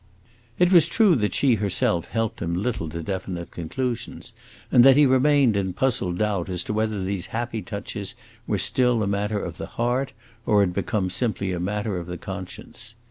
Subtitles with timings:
[0.57, 4.33] It was true that she herself helped him little to definite conclusions,
[4.71, 8.15] and that he remained in puzzled doubt as to whether these happy touches
[8.47, 12.17] were still a matter of the heart, or had become simply a matter of the
[12.17, 12.95] conscience.